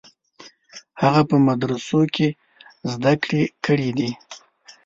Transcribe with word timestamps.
هغه 1.01 1.21
په 1.29 1.35
مدرسو 1.47 2.01
کې 2.15 2.27
زده 2.91 3.13
کړې 3.23 3.41
کړې 3.65 3.89
دي. 3.97 4.11